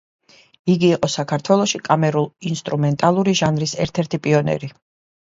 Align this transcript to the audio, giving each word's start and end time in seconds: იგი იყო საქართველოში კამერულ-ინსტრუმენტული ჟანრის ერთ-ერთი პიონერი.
იგი 0.75 0.89
იყო 0.93 1.09
საქართველოში 1.15 1.83
კამერულ-ინსტრუმენტული 1.89 3.39
ჟანრის 3.45 3.79
ერთ-ერთი 3.89 4.25
პიონერი. 4.29 4.77